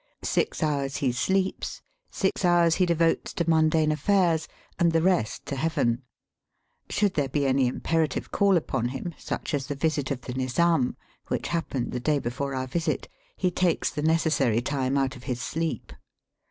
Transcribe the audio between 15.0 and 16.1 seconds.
of his sleep.